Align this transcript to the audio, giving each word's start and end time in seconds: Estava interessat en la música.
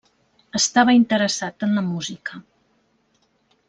Estava 0.59 0.95
interessat 1.01 1.69
en 1.69 1.79
la 1.79 1.87
música. 1.93 2.43